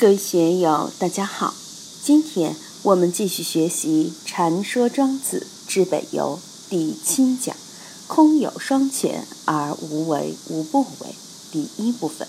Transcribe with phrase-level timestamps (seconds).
[0.00, 1.52] 各位学友，大家好。
[2.02, 7.54] 今天我们继续学习《禅说庄子之北游》第七讲
[8.08, 11.14] “空有双全而无为无不为”
[11.52, 12.26] 第一部分。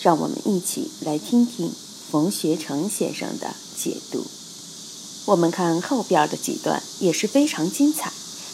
[0.00, 1.70] 让我们一起来听听
[2.10, 4.24] 冯学成先生的解读。
[5.26, 8.10] 我们看后边的几段也是非常精彩，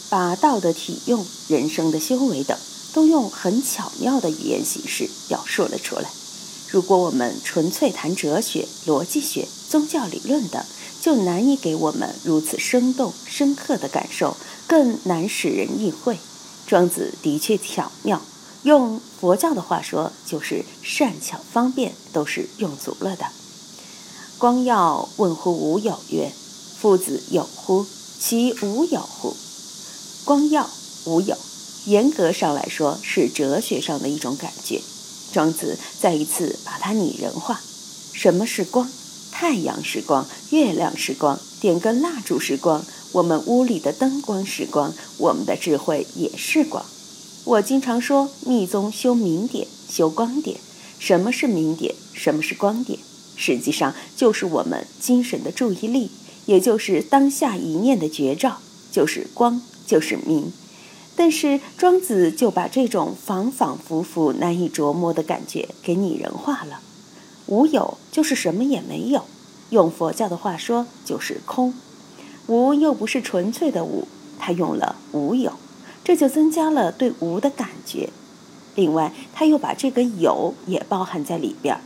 [0.09, 2.59] 把道德体用、人生的修为等，
[2.93, 6.11] 都用很巧妙的语言形式表述了出来。
[6.69, 10.63] 如果我们纯粹谈哲学、逻辑学、宗教理论等，
[11.01, 14.37] 就难以给我们如此生动、深刻的感受，
[14.67, 16.19] 更难使人意会。
[16.67, 18.21] 庄子的确巧妙，
[18.65, 23.27] 用佛教的话说，就是善巧方便都是用足了的。
[24.37, 26.33] 光耀问乎无有曰
[26.79, 27.87] ：“夫子有乎？
[28.19, 29.37] 其无有乎？”
[30.27, 30.69] 光耀
[31.05, 31.39] 无有，
[31.85, 34.83] 严格上来说是哲学上的一种感觉。
[35.33, 37.61] 庄子再一次把它拟人化：
[38.13, 38.91] 什么是光？
[39.31, 46.85] 太阳是光，月亮是光，点根蜡烛是光，我们屋里的灯光是光，我们的智慧也是光。
[47.45, 50.59] 我经常说，密宗修明点，修光点。
[50.99, 51.95] 什么是明点？
[52.15, 52.99] 什么是光点？
[53.37, 56.11] 实际上就是我们精神的注意力，
[56.47, 60.51] 也就是当下一念的觉照，就是光，就是明。
[61.17, 66.81] 但是庄子就把这种反反复复难以琢磨的感觉给拟人化了。
[67.47, 69.25] 无有就是什么也没有，
[69.71, 71.73] 用佛教的话说就是空。
[72.47, 74.07] 无又不是纯粹的无，
[74.39, 75.53] 他用了无有，
[76.05, 78.11] 这就增加了对无的感觉。
[78.75, 81.81] 另外，他又把这个有也包含在里边。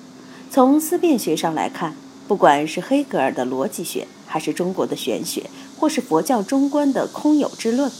[0.50, 1.94] 从思辨学上来看，
[2.26, 7.90] 不管是黑格尔的逻辑学，还是中国的玄学，或是佛教中观的空有之论。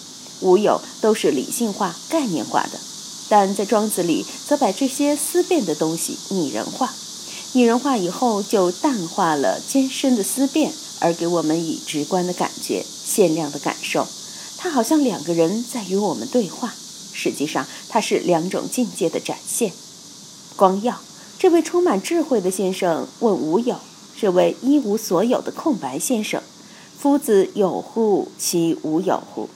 [0.41, 2.79] 无有都是理性化、概念化的，
[3.29, 6.93] 但在庄子里，则把这些思辨的东西拟人化。
[7.53, 14.07] 拟人化以后，就淡化了艰深的思辨，而给我们以直观的感觉、限量的感受。
[14.57, 16.73] 它好像两个人在与我们对话，
[17.13, 19.73] 实际上它是两种境界的展现。
[20.57, 21.01] 光耀
[21.39, 23.77] 这位充满智慧的先生问无有，
[24.21, 26.43] 这位一无所有的空白先生
[27.01, 28.29] ：“夫子有乎？
[28.39, 29.49] 其无有乎？”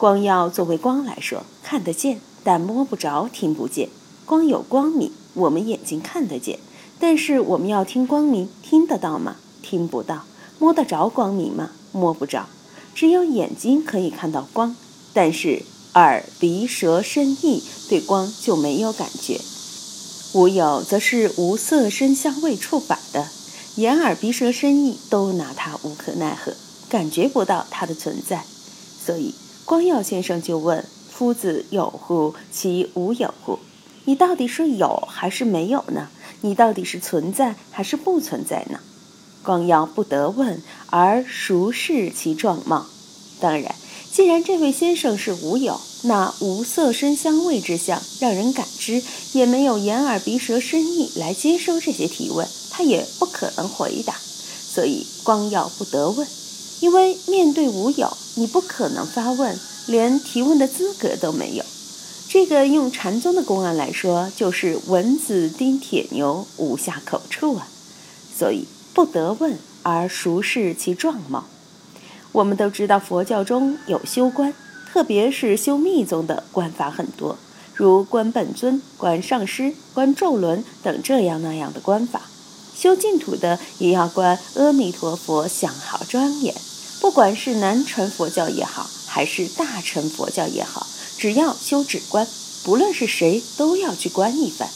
[0.00, 3.90] 光耀作为光来说，看得见，但摸不着，听不见。
[4.24, 6.58] 光有光明，我们眼睛看得见，
[6.98, 9.36] 但是我们要听光明，听得到吗？
[9.60, 10.24] 听不到。
[10.58, 11.72] 摸得着光明吗？
[11.92, 12.46] 摸不着。
[12.94, 14.74] 只有眼睛可以看到光，
[15.12, 19.38] 但是耳、鼻、舌、身、意对光就没有感觉。
[20.32, 23.28] 无有，则是无色、声、香味、触法的，
[23.74, 26.54] 眼、耳、鼻、舌、身、意都拿它无可奈何，
[26.88, 28.46] 感觉不到它的存在，
[29.04, 29.34] 所以。
[29.64, 32.34] 光耀先生就问：“夫子有乎？
[32.52, 33.58] 其无有乎？
[34.04, 36.08] 你到底是有还是没有呢？
[36.40, 38.80] 你到底是存在还是不存在呢？”
[39.42, 42.86] 光耀不得问，而熟视其状貌。
[43.40, 43.74] 当然，
[44.12, 54.14] 既然这位先生是无有，那无色声香味之相让人感知，也没有眼耳鼻舌身意来接收这些提问，他也不可能回答。
[54.14, 56.26] 所以，光耀不得问。
[56.80, 61.64] 因为面对无有，你不可能发问，连提问的资格都没有。
[62.28, 67.68] 这个用禅宗的公案来说，就是蚊子叮铁牛，无下口处啊。
[68.36, 71.44] 所以不得问而熟视其状貌。
[72.32, 74.54] 我们都知道佛教中有修观，
[74.90, 77.36] 特别是修密宗的观法很多，
[77.74, 82.22] 如观本尊、观上师、观咒轮等这样那样的观法。
[82.72, 86.54] 修净土的也要观阿弥陀佛相好庄严。
[87.10, 90.86] 不管是南传佛教也好，还是大乘佛教也好，
[91.18, 92.24] 只要修止观，
[92.62, 94.68] 不论是谁，都要去观一番。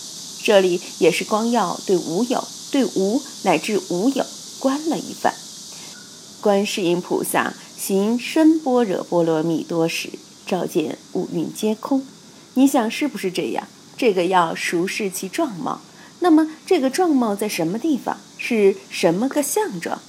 [0.42, 4.26] 这里也是光耀对无有、对无乃至无有
[4.58, 5.32] 观了一番。
[6.40, 10.10] 观世音菩萨行深般若波罗蜜多时，
[10.44, 12.04] 照见五蕴皆空。
[12.54, 13.68] 你想是不是这样？
[13.96, 15.80] 这个要熟视其状貌。
[16.18, 18.16] 那么这个状貌在什么地方？
[18.38, 20.00] 是什么个相状？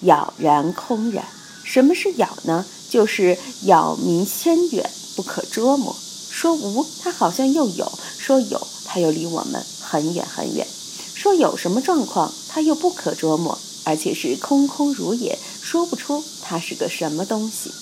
[0.00, 1.22] 杳然空然。
[1.66, 2.64] 什么是杳呢？
[2.88, 5.94] 就是杳冥千远，不可捉摸。
[6.30, 7.84] 说无，它好像又有；
[8.16, 10.64] 说有，它又离我们很远很远。
[11.12, 17.72] 说有什么状况，它又不可捉摸，而且是空空如也，说不出它是个什么东西。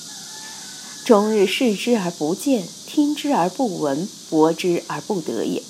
[1.05, 5.63] 终日视之而不见，听之而不闻，博之而不得也。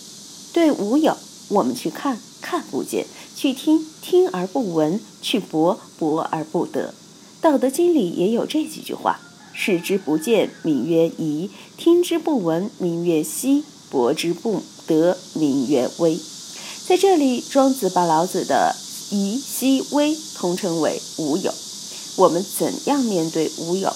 [0.52, 1.16] 对无有，
[1.48, 6.94] 我们去看，看不见；去听，听而不闻；去博，博而不得。
[7.44, 9.20] 道德经里也有这几句话：
[9.52, 16.18] 视之不见，名曰夷；听之不闻，名曰希；博之不得，名曰微。
[16.86, 18.74] 在这里，庄子把老子的
[19.10, 21.52] 夷、希微通称为无有。
[22.16, 23.92] 我们怎样面对无有？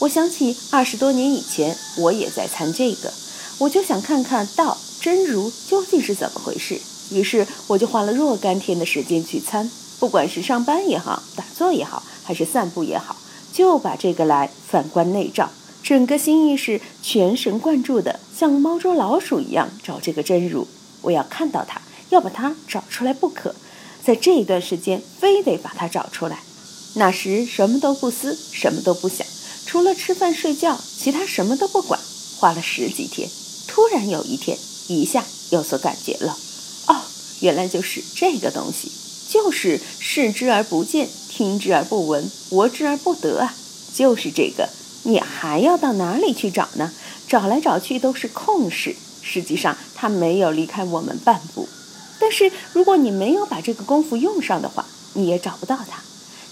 [0.00, 3.12] 我想起二十多年以前，我也在参这个，
[3.58, 6.80] 我就想看看道真如究竟是怎么回事。
[7.12, 13.16] 于是我就花了若干天的时间去参，不管是上班也好，打坐也好，还是散步也好，
[13.54, 15.48] 就把这个来反观内照，
[15.82, 20.68] 整个心意识全神贯注的，像猫捉老鼠一样找这个真如。
[21.00, 21.80] 我要看到它，
[22.10, 23.54] 要把它找出来不可，
[24.04, 26.40] 在这一段时间，非得把它找出来。
[26.96, 29.26] 那时什么都不思，什么都不想，
[29.64, 31.98] 除了吃饭睡觉，其他什么都不管。
[32.36, 33.26] 花了十几天，
[33.66, 34.58] 突然有一天，
[34.88, 36.36] 一下有所感觉了。
[36.88, 37.00] 哦，
[37.40, 38.92] 原来就是这个东西，
[39.30, 41.08] 就是视之而不见，
[41.38, 43.54] 听之而不闻，闻之而不得啊！
[43.94, 44.68] 就是这个，
[45.04, 46.90] 你还要到哪里去找呢？
[47.28, 51.68] 找来找去都是空事，实际上它没有离开我们半步。
[52.18, 56.02] 但是如果你没有把这个功夫用上的话，你也找不到它。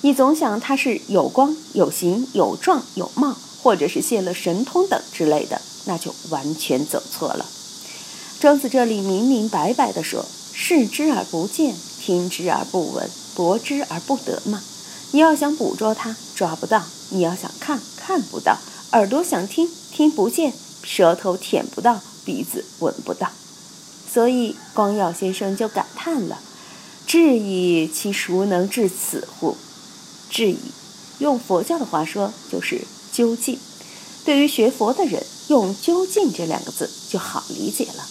[0.02, 7.44] 你总想它是有光、有形、有状、有貌，或者是现了神通等之类的，那就完全走错了。
[8.38, 10.24] 庄子这里明明白白地说
[10.54, 14.62] ：“视之而不见，听之而不闻，博之而不得嘛。”
[15.16, 18.58] 你要想捕捉它，抓不到；你要想看，看不到；
[18.92, 20.52] 耳朵想听，听不见；
[20.82, 23.30] 舌头舔不到，鼻子闻不到。
[24.12, 26.38] 所以光耀先生就感叹了
[27.08, 29.56] ：“至矣，其孰能至此乎？”
[30.28, 30.58] 至矣，
[31.20, 33.58] 用佛教的话说就是究竟。
[34.26, 38.06] 对于学佛的人，用“究竟”这两个字就好理解了。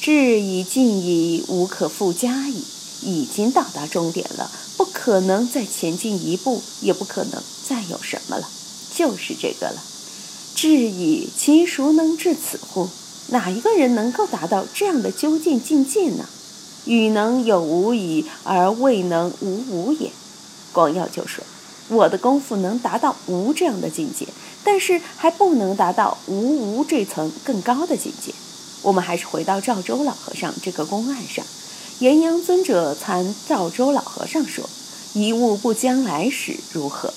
[0.00, 2.64] 至矣尽矣，无可复加矣。
[3.06, 8.48] 已经到达终点了，不可能再前进一步，也不可能再有什么了，
[8.94, 9.80] 就是这个了。
[10.56, 12.88] 至矣，其孰能至此乎？
[13.28, 16.26] 哪一个人能够达到这样的究竟境界呢？
[16.84, 20.10] 与能有无矣，而未能无无也。
[20.72, 21.44] 光耀就说。
[21.88, 24.26] 我的功夫能达到无这样的境界，
[24.64, 28.34] 但是还不能达到无无这层更高的境界。
[28.82, 31.44] 我们还是回到赵州老和尚这个公案上。
[31.98, 34.68] 岩阳尊者参赵州老和尚说
[35.14, 37.14] ：“一物不将来时如何？”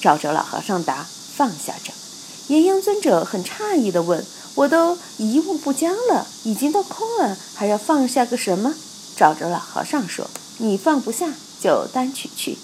[0.00, 1.92] 赵州老和尚答：“放下着。”
[2.48, 4.24] 岩阳尊者很诧异地问
[4.56, 8.74] ：“我都一物不将了，已经都空了，还要放下个什么？”
[9.14, 12.56] 赵州老和尚说：“你放不下，就单取去。”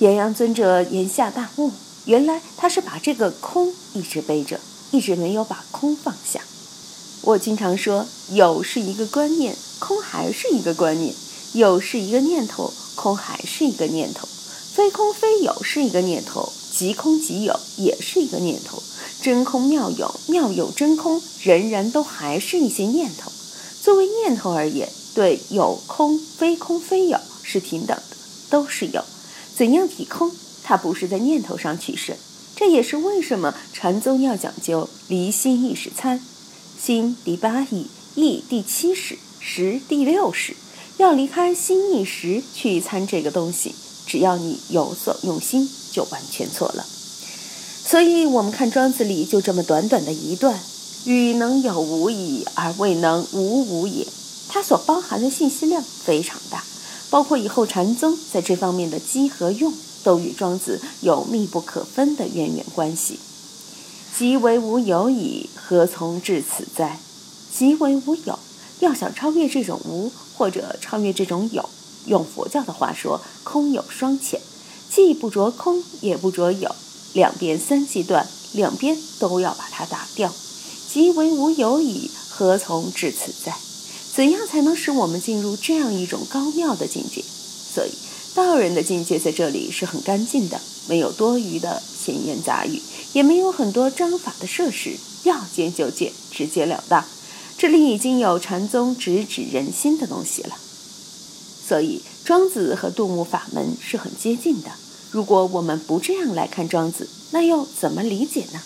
[0.00, 1.70] 岩阳尊者言下大悟，
[2.06, 4.58] 原来他是把这个空一直背着，
[4.90, 6.40] 一直没有把空放下。
[7.20, 11.12] 我经常说，有是一个观念，空还是一个观念；
[11.54, 14.28] 有是一个念头，空还是一个念头；
[14.72, 18.80] 非空非有是一个念头，即空即有也是一个念头。
[19.20, 23.32] 真空妙有，妙有真空，仍然都还是一些念头。
[23.80, 28.16] 作为念头而言，对有空、非空非有是平等的，
[28.50, 29.04] 都是有。
[29.56, 30.30] 怎样体空？
[30.62, 32.16] 它不是在念头上取胜，
[32.54, 36.24] 这也是为什么禅宗要讲究离心意识参，
[36.80, 40.54] 心第八意，意第七识，识第六识，
[40.98, 43.74] 要离开心意时去参这个东西。
[44.06, 46.86] 只要你有所用心，就完全错了。
[47.84, 50.60] 所以，我们看庄子里就这么短短的一段
[51.04, 54.06] ：“予能有无矣，而未能无无也。”
[54.48, 56.62] 它所包含的信息量非常大。
[57.10, 59.74] 包括以后禅宗在这方面的机和用，
[60.04, 63.18] 都与庄子有密不可分的渊源关系。
[64.16, 66.98] 即为无有矣，何从至此哉？
[67.54, 68.38] 即为无有，
[68.82, 71.68] 要想超越这种无，或者超越这种有，
[72.06, 74.40] 用佛教的话说，空有双浅，
[74.90, 76.74] 既不着空，也不着有，
[77.12, 80.34] 两边三际断，两边都要把它打掉。
[80.92, 83.56] 即为无有矣，何从至此哉？
[84.12, 87.22] 怎样才能使我们进入这样一种高妙的境界？
[87.22, 87.92] 所以，
[88.34, 97.04] 道人的境界在这里是很干净的，没有多余的闲言杂语，也没有很多章法的设施，要见就见，直截了当。
[97.62, 100.56] 这里已经有禅宗直指人心的东西了。
[101.64, 104.72] 所以，庄子和杜牧法门是很接近的。
[105.12, 108.60] 如果我们不这样来看庄子，那又怎么理解呢？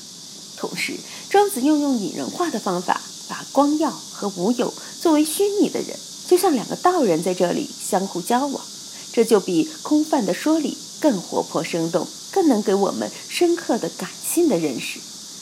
[0.57, 0.95] 同时，
[1.29, 3.03] 庄子又用拟人化的方法。
[3.29, 4.73] 把光耀和无有
[5.03, 5.95] 作为虚拟的人，
[6.27, 8.65] 就像两个道人在这里相互交往，
[9.13, 15.01] 这就比空泛的说理更活泼生动，更能给我们深刻的感性的认识。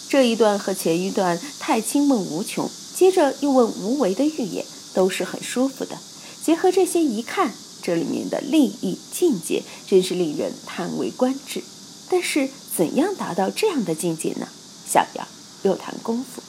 [0.09, 5.99] 这一段和前一段太清梦无穷，接着又问无为的预言，都是很舒服的。
[6.43, 11.63] 结合这些一看，这里面的利益境界真是令人叹为观止。
[12.09, 14.47] 但是怎样达到这样的境界呢？
[14.87, 15.27] 想要
[15.63, 16.43] 又谈功夫。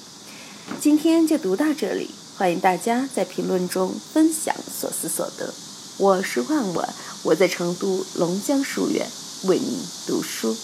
[0.79, 5.53] 今天就读到这里，欢迎大家在评论中分享所思所得。
[5.97, 9.07] 我是万万，我在成都龙江书院
[9.45, 10.55] 为您读书。